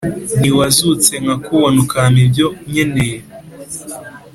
nti 0.39 0.49
wazutse 0.57 1.11
nkakubona 1.23 1.77
ukampa 1.83 2.19
ibyo 2.25 2.47
nkeneye 2.69 3.17